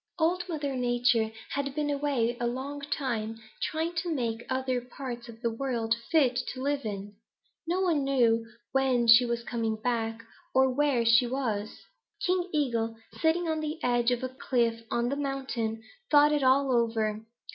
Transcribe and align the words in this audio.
"Old 0.17 0.49
Mother 0.49 0.75
Nature 0.75 1.31
had 1.51 1.75
been 1.75 1.91
away 1.91 2.35
a 2.39 2.47
long 2.47 2.81
time 2.81 3.39
trying 3.61 3.93
to 3.97 4.11
make 4.11 4.43
other 4.49 4.81
parts 4.81 5.29
of 5.29 5.41
the 5.43 5.51
world 5.51 5.95
fit 6.09 6.35
to 6.55 6.61
live 6.63 6.85
in. 6.87 7.17
No 7.67 7.81
one 7.81 8.03
knew 8.03 8.43
when 8.71 9.05
she 9.07 9.25
was 9.27 9.43
coming 9.43 9.75
back 9.79 10.23
or 10.55 10.69
just 10.69 10.77
where 10.79 11.05
she 11.05 11.27
was. 11.27 11.83
King 12.25 12.49
Eagle, 12.51 12.97
sitting 13.19 13.47
on 13.47 13.59
the 13.59 13.77
edge 13.83 14.09
of 14.09 14.21
the 14.21 14.29
cliff 14.29 14.83
on 14.89 15.09
the 15.09 15.15
mountain, 15.15 15.83
thought 16.09 16.31
it 16.33 16.41
all 16.41 16.71
over. 16.75 17.23